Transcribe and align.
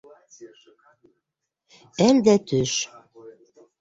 Әл 2.07 2.23
дә 2.29 2.35
төш... 2.53 2.77